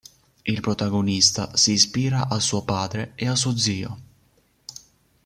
[0.47, 3.97] Il protagonista si ispira a suo padre e a suo zio.